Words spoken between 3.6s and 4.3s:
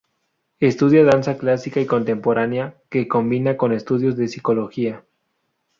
estudios de